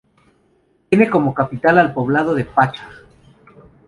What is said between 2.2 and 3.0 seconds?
de "Paccha".